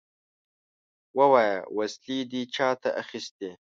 ووايه! 1.17 1.57
وسلې 1.77 2.19
دې 2.31 2.41
چاته 2.55 2.89
اخيستې؟ 3.01 3.49